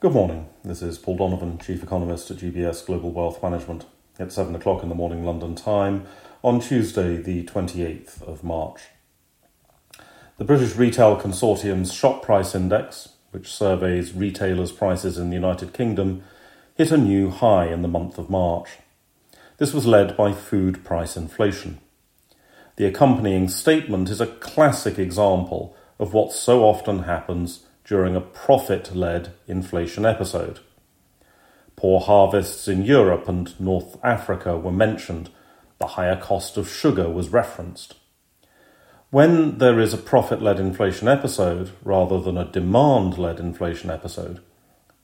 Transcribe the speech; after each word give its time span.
Good 0.00 0.12
morning. 0.12 0.48
This 0.64 0.80
is 0.80 0.96
Paul 0.96 1.18
Donovan, 1.18 1.58
Chief 1.58 1.82
Economist 1.82 2.30
at 2.30 2.38
UBS 2.38 2.86
Global 2.86 3.10
Wealth 3.10 3.42
Management. 3.42 3.84
It's 4.18 4.34
7 4.34 4.54
o'clock 4.54 4.82
in 4.82 4.88
the 4.88 4.94
morning 4.94 5.26
London 5.26 5.54
time 5.54 6.06
on 6.42 6.58
Tuesday, 6.58 7.18
the 7.18 7.44
28th 7.44 8.22
of 8.22 8.42
March. 8.42 8.80
The 10.38 10.44
British 10.46 10.74
Retail 10.74 11.20
Consortium's 11.20 11.92
Shop 11.92 12.22
Price 12.22 12.54
Index, 12.54 13.10
which 13.32 13.52
surveys 13.52 14.14
retailers' 14.14 14.72
prices 14.72 15.18
in 15.18 15.28
the 15.28 15.36
United 15.36 15.74
Kingdom, 15.74 16.22
hit 16.74 16.90
a 16.90 16.96
new 16.96 17.28
high 17.28 17.66
in 17.66 17.82
the 17.82 17.86
month 17.86 18.16
of 18.16 18.30
March. 18.30 18.78
This 19.58 19.74
was 19.74 19.84
led 19.84 20.16
by 20.16 20.32
food 20.32 20.82
price 20.82 21.14
inflation. 21.14 21.78
The 22.76 22.86
accompanying 22.86 23.50
statement 23.50 24.08
is 24.08 24.22
a 24.22 24.26
classic 24.26 24.98
example 24.98 25.76
of 25.98 26.14
what 26.14 26.32
so 26.32 26.64
often 26.64 27.02
happens 27.02 27.66
during 27.90 28.14
a 28.14 28.20
profit 28.20 28.94
led 28.94 29.32
inflation 29.48 30.06
episode. 30.06 30.60
Poor 31.74 31.98
harvests 31.98 32.68
in 32.68 32.84
Europe 32.84 33.28
and 33.28 33.58
North 33.60 33.98
Africa 34.04 34.56
were 34.56 34.70
mentioned. 34.70 35.28
The 35.80 35.88
higher 35.98 36.14
cost 36.14 36.56
of 36.56 36.70
sugar 36.70 37.10
was 37.10 37.30
referenced. 37.30 37.96
When 39.10 39.58
there 39.58 39.80
is 39.80 39.92
a 39.92 39.98
profit 39.98 40.40
led 40.40 40.60
inflation 40.60 41.08
episode 41.08 41.72
rather 41.82 42.20
than 42.20 42.38
a 42.38 42.44
demand 42.44 43.18
led 43.18 43.40
inflation 43.40 43.90
episode, 43.90 44.38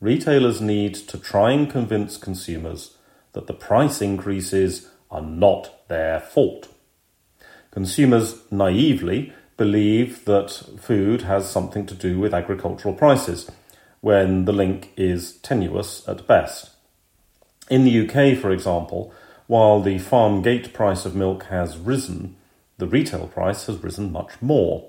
retailers 0.01 0.61
need 0.61 0.95
to 0.95 1.19
try 1.19 1.51
and 1.51 1.69
convince 1.69 2.17
consumers 2.17 2.99
that 3.33 3.49
the 3.49 3.53
price 3.53 4.01
increases 4.01 4.91
are 5.11 5.23
not 5.23 5.89
their 5.89 6.21
fault. 6.21 6.69
Consumers 7.73 8.41
naively 8.53 9.33
believe 9.57 10.25
that 10.27 10.51
food 10.79 11.23
has 11.23 11.49
something 11.49 11.87
to 11.87 11.95
do 11.95 12.19
with 12.19 12.35
agricultural 12.35 12.95
prices, 12.95 13.51
when 14.01 14.45
the 14.45 14.53
link 14.53 14.93
is 14.97 15.33
tenuous 15.39 16.07
at 16.07 16.27
best. 16.27 16.71
In 17.69 17.85
the 17.85 18.09
UK, 18.09 18.39
for 18.39 18.51
example, 18.53 19.13
while 19.47 19.81
the 19.81 19.99
farm 19.99 20.43
gate 20.43 20.73
price 20.73 21.05
of 21.05 21.15
milk 21.15 21.45
has 21.45 21.79
risen, 21.79 22.37
the 22.79 22.87
retail 22.87 23.27
price 23.27 23.67
has 23.67 23.83
risen 23.83 24.13
much 24.13 24.33
more. 24.41 24.89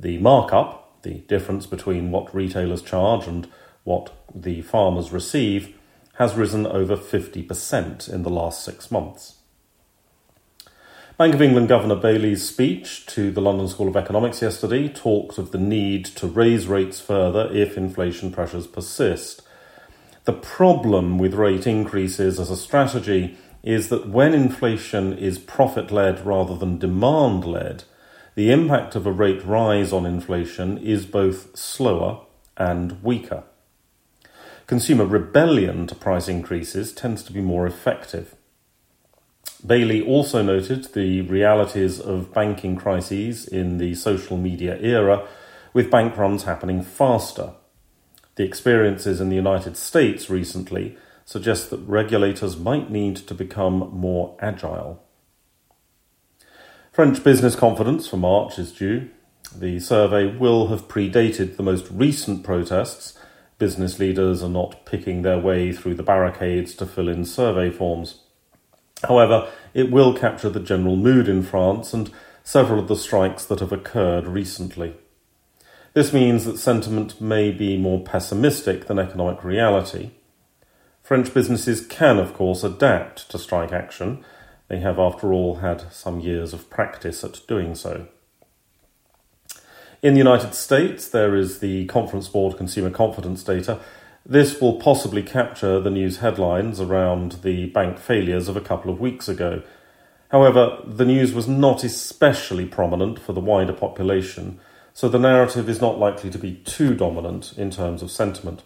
The 0.00 0.18
markup, 0.18 1.02
the 1.02 1.18
difference 1.28 1.66
between 1.66 2.10
what 2.10 2.34
retailers 2.34 2.82
charge 2.82 3.26
and 3.26 3.48
what 3.84 4.12
the 4.34 4.62
farmers 4.62 5.12
receive, 5.12 5.76
has 6.14 6.34
risen 6.34 6.66
over 6.66 6.96
50% 6.96 8.12
in 8.12 8.22
the 8.22 8.30
last 8.30 8.64
six 8.64 8.90
months. 8.90 9.37
Bank 11.18 11.34
of 11.34 11.42
England 11.42 11.66
Governor 11.66 11.96
Bailey's 11.96 12.48
speech 12.48 13.04
to 13.06 13.32
the 13.32 13.40
London 13.40 13.66
School 13.66 13.88
of 13.88 13.96
Economics 13.96 14.40
yesterday 14.40 14.88
talked 14.88 15.36
of 15.36 15.50
the 15.50 15.58
need 15.58 16.04
to 16.04 16.28
raise 16.28 16.68
rates 16.68 17.00
further 17.00 17.50
if 17.52 17.76
inflation 17.76 18.30
pressures 18.30 18.68
persist. 18.68 19.42
The 20.26 20.32
problem 20.32 21.18
with 21.18 21.34
rate 21.34 21.66
increases 21.66 22.38
as 22.38 22.52
a 22.52 22.56
strategy 22.56 23.36
is 23.64 23.88
that 23.88 24.08
when 24.08 24.32
inflation 24.32 25.12
is 25.12 25.40
profit 25.40 25.90
led 25.90 26.24
rather 26.24 26.56
than 26.56 26.78
demand 26.78 27.44
led, 27.44 27.82
the 28.36 28.52
impact 28.52 28.94
of 28.94 29.04
a 29.04 29.10
rate 29.10 29.44
rise 29.44 29.92
on 29.92 30.06
inflation 30.06 30.78
is 30.78 31.04
both 31.04 31.58
slower 31.58 32.20
and 32.56 33.02
weaker. 33.02 33.42
Consumer 34.68 35.04
rebellion 35.04 35.88
to 35.88 35.96
price 35.96 36.28
increases 36.28 36.92
tends 36.92 37.24
to 37.24 37.32
be 37.32 37.40
more 37.40 37.66
effective. 37.66 38.36
Bailey 39.66 40.00
also 40.06 40.42
noted 40.42 40.92
the 40.94 41.22
realities 41.22 41.98
of 41.98 42.32
banking 42.32 42.76
crises 42.76 43.46
in 43.46 43.78
the 43.78 43.94
social 43.94 44.36
media 44.36 44.78
era, 44.80 45.26
with 45.72 45.90
bank 45.90 46.16
runs 46.16 46.44
happening 46.44 46.82
faster. 46.82 47.52
The 48.36 48.44
experiences 48.44 49.20
in 49.20 49.30
the 49.30 49.36
United 49.36 49.76
States 49.76 50.30
recently 50.30 50.96
suggest 51.24 51.70
that 51.70 51.78
regulators 51.78 52.56
might 52.56 52.90
need 52.90 53.16
to 53.16 53.34
become 53.34 53.90
more 53.92 54.36
agile. 54.40 55.02
French 56.92 57.22
business 57.22 57.54
confidence 57.54 58.08
for 58.08 58.16
March 58.16 58.58
is 58.58 58.72
due. 58.72 59.10
The 59.54 59.80
survey 59.80 60.36
will 60.36 60.68
have 60.68 60.88
predated 60.88 61.56
the 61.56 61.62
most 61.62 61.88
recent 61.90 62.44
protests. 62.44 63.18
Business 63.58 63.98
leaders 63.98 64.42
are 64.42 64.48
not 64.48 64.86
picking 64.86 65.22
their 65.22 65.38
way 65.38 65.72
through 65.72 65.94
the 65.96 66.02
barricades 66.02 66.74
to 66.76 66.86
fill 66.86 67.08
in 67.08 67.24
survey 67.24 67.70
forms. 67.70 68.20
However, 69.06 69.50
it 69.74 69.90
will 69.90 70.14
capture 70.14 70.48
the 70.48 70.60
general 70.60 70.96
mood 70.96 71.28
in 71.28 71.42
France 71.42 71.92
and 71.92 72.10
several 72.42 72.80
of 72.80 72.88
the 72.88 72.96
strikes 72.96 73.44
that 73.44 73.60
have 73.60 73.72
occurred 73.72 74.26
recently. 74.26 74.94
This 75.94 76.12
means 76.12 76.44
that 76.44 76.58
sentiment 76.58 77.20
may 77.20 77.50
be 77.50 77.76
more 77.76 78.02
pessimistic 78.02 78.86
than 78.86 78.98
economic 78.98 79.44
reality. 79.44 80.10
French 81.02 81.32
businesses 81.32 81.86
can, 81.86 82.18
of 82.18 82.34
course, 82.34 82.62
adapt 82.62 83.30
to 83.30 83.38
strike 83.38 83.72
action. 83.72 84.24
They 84.68 84.80
have, 84.80 84.98
after 84.98 85.32
all, 85.32 85.56
had 85.56 85.92
some 85.92 86.20
years 86.20 86.52
of 86.52 86.68
practice 86.68 87.24
at 87.24 87.40
doing 87.48 87.74
so. 87.74 88.08
In 90.02 90.12
the 90.12 90.18
United 90.18 90.54
States, 90.54 91.08
there 91.08 91.34
is 91.34 91.58
the 91.58 91.86
Conference 91.86 92.28
Board 92.28 92.56
consumer 92.56 92.90
confidence 92.90 93.42
data, 93.42 93.80
this 94.24 94.60
will 94.60 94.80
possibly 94.80 95.22
capture 95.22 95.80
the 95.80 95.90
news 95.90 96.18
headlines 96.18 96.80
around 96.80 97.38
the 97.42 97.66
bank 97.66 97.98
failures 97.98 98.48
of 98.48 98.56
a 98.56 98.60
couple 98.60 98.90
of 98.90 99.00
weeks 99.00 99.28
ago. 99.28 99.62
However, 100.30 100.82
the 100.84 101.06
news 101.06 101.32
was 101.32 101.48
not 101.48 101.84
especially 101.84 102.66
prominent 102.66 103.18
for 103.18 103.32
the 103.32 103.40
wider 103.40 103.72
population, 103.72 104.60
so 104.92 105.08
the 105.08 105.18
narrative 105.18 105.68
is 105.68 105.80
not 105.80 105.98
likely 105.98 106.28
to 106.30 106.38
be 106.38 106.56
too 106.64 106.94
dominant 106.94 107.54
in 107.56 107.70
terms 107.70 108.02
of 108.02 108.10
sentiment. 108.10 108.62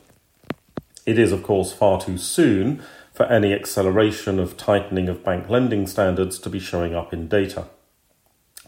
It 1.07 1.19
is, 1.19 1.33
of 1.33 1.43
course, 1.43 1.73
far 1.73 2.01
too 2.01 2.19
soon 2.19 2.83
for 3.13 3.27
any 3.27 3.53
acceleration 3.53 4.39
of 4.39 4.57
tightening 4.57 5.09
of 5.09 5.23
bank 5.23 5.49
lending 5.49 5.87
standards 5.87 6.39
to 6.41 6.49
be 6.49 6.59
showing 6.59 6.95
up 6.95 7.13
in 7.13 7.29
data. 7.29 7.67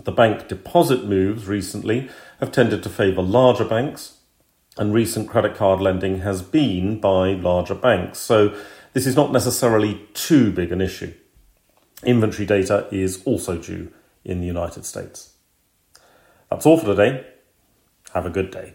The 0.02 0.12
bank 0.12 0.48
deposit 0.48 1.04
moves 1.04 1.46
recently 1.46 2.10
have 2.40 2.52
tended 2.52 2.82
to 2.82 2.88
favour 2.88 3.22
larger 3.22 3.64
banks, 3.64 4.18
and 4.76 4.92
recent 4.92 5.28
credit 5.28 5.56
card 5.56 5.80
lending 5.80 6.20
has 6.20 6.42
been 6.42 7.00
by 7.00 7.32
larger 7.32 7.74
banks. 7.74 8.18
So 8.18 8.56
this 8.92 9.06
is 9.06 9.16
not 9.16 9.32
necessarily 9.32 10.00
too 10.14 10.52
big 10.52 10.72
an 10.72 10.80
issue. 10.80 11.12
Inventory 12.02 12.46
data 12.46 12.86
is 12.90 13.22
also 13.24 13.56
due 13.56 13.92
in 14.24 14.40
the 14.40 14.46
United 14.46 14.84
States. 14.84 15.34
That's 16.50 16.66
all 16.66 16.78
for 16.78 16.86
today. 16.86 17.26
Have 18.12 18.26
a 18.26 18.30
good 18.30 18.50
day. 18.50 18.74